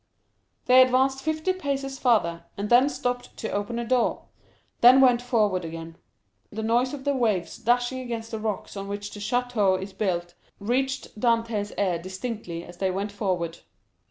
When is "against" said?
7.99-8.31